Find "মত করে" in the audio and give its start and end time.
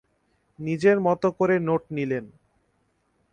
0.99-1.55